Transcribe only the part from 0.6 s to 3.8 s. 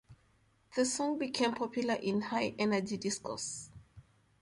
The song became popular in High Energy discos.